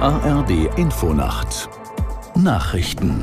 ARD 0.00 0.68
Infonacht 0.76 1.70
Nachrichten 2.34 3.22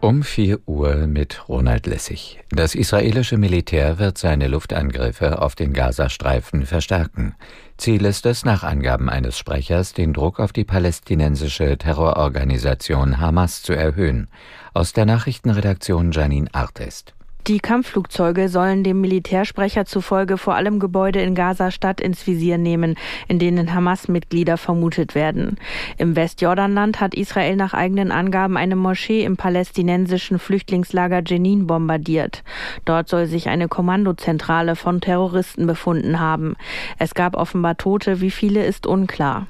um 0.00 0.22
4 0.22 0.58
Uhr 0.66 1.06
mit 1.06 1.48
Ronald 1.48 1.86
Lessig. 1.86 2.38
Das 2.50 2.74
israelische 2.74 3.38
Militär 3.38 3.98
wird 3.98 4.18
seine 4.18 4.46
Luftangriffe 4.48 5.40
auf 5.40 5.54
den 5.54 5.72
Gazastreifen 5.72 6.66
verstärken. 6.66 7.34
Ziel 7.78 8.04
ist 8.04 8.26
es, 8.26 8.44
nach 8.44 8.62
Angaben 8.62 9.08
eines 9.08 9.38
Sprechers, 9.38 9.94
den 9.94 10.12
Druck 10.12 10.38
auf 10.38 10.52
die 10.52 10.64
palästinensische 10.64 11.78
Terrororganisation 11.78 13.18
Hamas 13.18 13.62
zu 13.62 13.72
erhöhen. 13.72 14.28
Aus 14.74 14.92
der 14.92 15.06
Nachrichtenredaktion 15.06 16.12
Janine 16.12 16.48
Artest. 16.52 17.14
Die 17.48 17.60
Kampfflugzeuge 17.60 18.50
sollen 18.50 18.84
dem 18.84 19.00
Militärsprecher 19.00 19.86
zufolge 19.86 20.36
vor 20.36 20.54
allem 20.54 20.78
Gebäude 20.78 21.22
in 21.22 21.34
Gaza-Stadt 21.34 21.98
ins 21.98 22.26
Visier 22.26 22.58
nehmen, 22.58 22.94
in 23.26 23.38
denen 23.38 23.72
Hamas-Mitglieder 23.72 24.58
vermutet 24.58 25.14
werden. 25.14 25.56
Im 25.96 26.14
Westjordanland 26.14 27.00
hat 27.00 27.14
Israel 27.14 27.56
nach 27.56 27.72
eigenen 27.72 28.12
Angaben 28.12 28.58
eine 28.58 28.76
Moschee 28.76 29.24
im 29.24 29.38
palästinensischen 29.38 30.38
Flüchtlingslager 30.38 31.22
Jenin 31.26 31.66
bombardiert. 31.66 32.44
Dort 32.84 33.08
soll 33.08 33.24
sich 33.24 33.48
eine 33.48 33.66
Kommandozentrale 33.66 34.76
von 34.76 35.00
Terroristen 35.00 35.66
befunden 35.66 36.20
haben. 36.20 36.54
Es 36.98 37.14
gab 37.14 37.34
offenbar 37.34 37.78
Tote, 37.78 38.20
wie 38.20 38.30
viele 38.30 38.66
ist 38.66 38.86
unklar. 38.86 39.46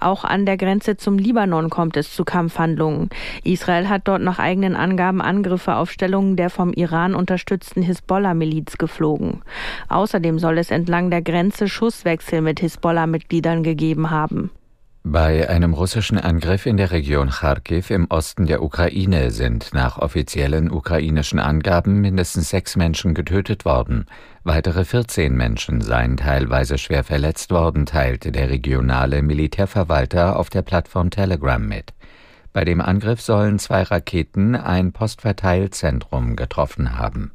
Auch 0.00 0.24
an 0.24 0.46
der 0.46 0.56
Grenze 0.56 0.96
zum 0.96 1.18
Libanon 1.18 1.70
kommt 1.70 1.96
es 1.96 2.14
zu 2.14 2.24
Kampfhandlungen. 2.24 3.10
Israel 3.42 3.88
hat 3.88 4.02
dort 4.08 4.22
nach 4.22 4.38
eigenen 4.38 4.76
Angaben 4.76 5.20
Angriffe 5.20 5.76
auf 5.76 5.90
Stellungen 5.90 6.36
der 6.36 6.50
vom 6.50 6.72
Iran 6.72 7.14
unterstützten 7.14 7.82
Hisbollah-Miliz 7.82 8.78
geflogen. 8.78 9.42
Außerdem 9.88 10.38
soll 10.38 10.58
es 10.58 10.70
entlang 10.70 11.10
der 11.10 11.22
Grenze 11.22 11.68
Schusswechsel 11.68 12.40
mit 12.40 12.60
Hisbollah-Mitgliedern 12.60 13.62
gegeben 13.62 14.10
haben. 14.10 14.50
Bei 15.06 15.50
einem 15.50 15.74
russischen 15.74 16.16
Angriff 16.16 16.64
in 16.64 16.78
der 16.78 16.90
Region 16.90 17.28
Kharkiv 17.28 17.90
im 17.90 18.06
Osten 18.08 18.46
der 18.46 18.62
Ukraine 18.62 19.30
sind 19.32 19.74
nach 19.74 19.98
offiziellen 19.98 20.70
ukrainischen 20.70 21.38
Angaben 21.38 22.00
mindestens 22.00 22.48
sechs 22.48 22.74
Menschen 22.74 23.12
getötet 23.12 23.66
worden. 23.66 24.06
Weitere 24.44 24.86
14 24.86 25.36
Menschen 25.36 25.82
seien 25.82 26.16
teilweise 26.16 26.78
schwer 26.78 27.04
verletzt 27.04 27.50
worden, 27.50 27.84
teilte 27.84 28.32
der 28.32 28.48
regionale 28.48 29.20
Militärverwalter 29.20 30.38
auf 30.38 30.48
der 30.48 30.62
Plattform 30.62 31.10
Telegram 31.10 31.62
mit. 31.62 31.92
Bei 32.54 32.64
dem 32.64 32.80
Angriff 32.80 33.20
sollen 33.20 33.58
zwei 33.58 33.82
Raketen 33.82 34.56
ein 34.56 34.92
Postverteilzentrum 34.92 36.34
getroffen 36.34 36.96
haben. 36.96 37.32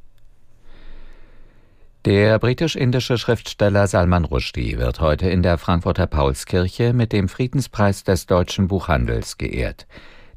Der 2.05 2.39
britisch-indische 2.39 3.17
Schriftsteller 3.17 3.85
Salman 3.85 4.23
Rushdie 4.23 4.77
wird 4.77 5.01
heute 5.01 5.29
in 5.29 5.43
der 5.43 5.57
Frankfurter 5.57 6.07
Paulskirche 6.07 6.93
mit 6.93 7.11
dem 7.11 7.27
Friedenspreis 7.27 8.05
des 8.05 8.25
deutschen 8.25 8.69
Buchhandels 8.69 9.37
geehrt. 9.37 9.85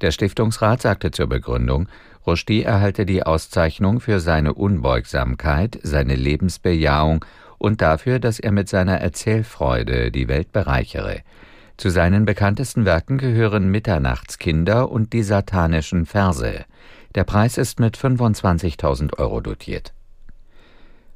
Der 0.01 0.11
Stiftungsrat 0.11 0.83
sagte 0.83 1.13
zur 1.13 1.29
Begründung, 1.29 1.89
Rushdie 2.27 2.65
erhalte 2.65 3.07
die 3.07 3.23
Auszeichnung 3.23 4.01
für 4.01 4.19
seine 4.19 4.55
Unbeugsamkeit, 4.55 5.79
seine 5.85 6.17
Lebensbejahung 6.17 7.25
und 7.59 7.81
dafür, 7.81 8.19
dass 8.19 8.41
er 8.41 8.51
mit 8.51 8.69
seiner 8.69 8.99
Erzählfreude 8.99 10.11
die 10.11 10.27
Welt 10.27 10.51
bereichere. 10.51 11.21
Zu 11.77 11.91
seinen 11.91 12.25
bekanntesten 12.25 12.85
Werken 12.87 13.19
gehören 13.19 13.71
Mitternachtskinder 13.71 14.91
und 14.91 15.13
die 15.13 15.23
satanischen 15.23 16.07
Verse. 16.07 16.65
Der 17.15 17.23
Preis 17.23 17.57
ist 17.57 17.79
mit 17.79 17.97
25.000 17.97 19.17
Euro 19.21 19.41
dotiert. 19.41 19.95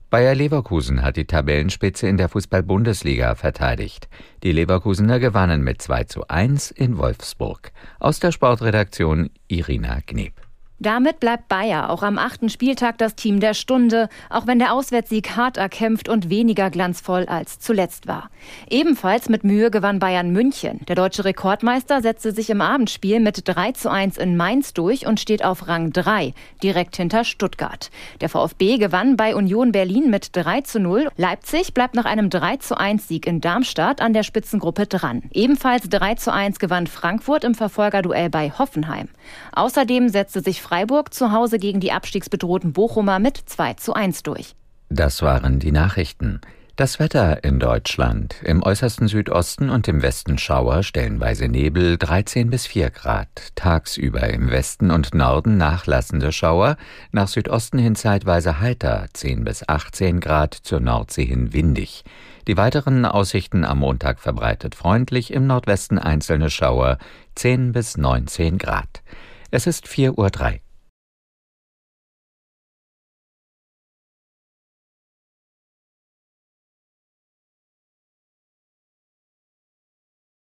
Bayer 0.08 0.36
Leverkusen 0.36 1.02
hat 1.02 1.16
die 1.16 1.24
Tabellenspitze 1.24 2.06
in 2.06 2.16
der 2.16 2.28
Fußball-Bundesliga 2.28 3.34
verteidigt. 3.34 4.08
Die 4.44 4.52
Leverkusener 4.52 5.18
gewannen 5.18 5.64
mit 5.64 5.82
2 5.82 6.04
zu 6.04 6.28
1 6.28 6.70
in 6.70 6.96
Wolfsburg. 6.96 7.72
Aus 7.98 8.20
der 8.20 8.30
Sportredaktion 8.30 9.30
Irina 9.48 9.98
Gneb. 10.06 10.45
Damit 10.78 11.20
bleibt 11.20 11.48
Bayer 11.48 11.88
auch 11.88 12.02
am 12.02 12.18
achten 12.18 12.50
Spieltag 12.50 12.98
das 12.98 13.14
Team 13.14 13.40
der 13.40 13.54
Stunde, 13.54 14.10
auch 14.28 14.46
wenn 14.46 14.58
der 14.58 14.74
Auswärtssieg 14.74 15.34
hart 15.34 15.56
erkämpft 15.56 16.06
und 16.10 16.28
weniger 16.28 16.68
glanzvoll 16.68 17.24
als 17.26 17.58
zuletzt 17.58 18.06
war. 18.06 18.28
Ebenfalls 18.68 19.30
mit 19.30 19.42
Mühe 19.42 19.70
gewann 19.70 20.00
Bayern 20.00 20.32
München. 20.32 20.80
Der 20.86 20.94
deutsche 20.94 21.24
Rekordmeister 21.24 22.02
setzte 22.02 22.32
sich 22.32 22.50
im 22.50 22.60
Abendspiel 22.60 23.20
mit 23.20 23.48
3 23.48 23.72
zu 23.72 23.90
1 23.90 24.18
in 24.18 24.36
Mainz 24.36 24.74
durch 24.74 25.06
und 25.06 25.18
steht 25.18 25.42
auf 25.42 25.66
Rang 25.66 25.92
3, 25.92 26.34
direkt 26.62 26.96
hinter 26.96 27.24
Stuttgart. 27.24 27.90
Der 28.20 28.28
VfB 28.28 28.76
gewann 28.76 29.16
bei 29.16 29.34
Union 29.34 29.72
Berlin 29.72 30.10
mit 30.10 30.36
3 30.36 30.60
zu 30.60 30.78
0. 30.78 31.08
Leipzig 31.16 31.72
bleibt 31.72 31.94
nach 31.94 32.04
einem 32.04 32.28
3 32.28 32.58
zu 32.58 32.76
1 32.76 33.08
Sieg 33.08 33.26
in 33.26 33.40
Darmstadt 33.40 34.02
an 34.02 34.12
der 34.12 34.24
Spitzengruppe 34.24 34.86
dran. 34.86 35.22
Ebenfalls 35.32 35.88
3 35.88 36.16
zu 36.16 36.30
1 36.34 36.58
gewann 36.58 36.86
Frankfurt 36.86 37.44
im 37.44 37.54
Verfolgerduell 37.54 38.28
bei 38.28 38.50
Hoffenheim. 38.50 39.08
Außerdem 39.52 40.10
setzte 40.10 40.42
sich 40.42 40.65
Freiburg 40.66 41.14
zu 41.14 41.30
Hause 41.30 41.60
gegen 41.60 41.78
die 41.78 41.92
abstiegsbedrohten 41.92 42.72
Bochumer 42.72 43.20
mit 43.20 43.36
2 43.36 43.74
zu 43.74 43.94
1 43.94 44.24
durch. 44.24 44.56
Das 44.88 45.22
waren 45.22 45.60
die 45.60 45.70
Nachrichten. 45.70 46.40
Das 46.74 46.98
Wetter 46.98 47.44
in 47.44 47.60
Deutschland. 47.60 48.34
Im 48.42 48.64
äußersten 48.64 49.06
Südosten 49.06 49.70
und 49.70 49.86
im 49.86 50.02
Westen 50.02 50.38
Schauer, 50.38 50.82
stellenweise 50.82 51.46
Nebel 51.46 51.98
13 51.98 52.50
bis 52.50 52.66
4 52.66 52.90
Grad. 52.90 53.28
Tagsüber 53.54 54.28
im 54.28 54.50
Westen 54.50 54.90
und 54.90 55.14
Norden 55.14 55.56
nachlassende 55.56 56.32
Schauer, 56.32 56.76
nach 57.12 57.28
Südosten 57.28 57.78
hin 57.78 57.94
zeitweise 57.94 58.58
heiter 58.58 59.06
10 59.12 59.44
bis 59.44 59.68
18 59.68 60.18
Grad, 60.18 60.52
zur 60.52 60.80
Nordsee 60.80 61.26
hin 61.26 61.52
windig. 61.52 62.02
Die 62.48 62.56
weiteren 62.56 63.04
Aussichten 63.04 63.64
am 63.64 63.78
Montag 63.78 64.18
verbreitet 64.18 64.74
freundlich, 64.74 65.32
im 65.32 65.46
Nordwesten 65.46 66.00
einzelne 66.00 66.50
Schauer 66.50 66.98
10 67.36 67.70
bis 67.70 67.96
19 67.96 68.58
Grad. 68.58 69.02
Es 69.50 69.66
ist 69.66 69.86
4.03 69.86 70.16
Uhr. 70.16 70.60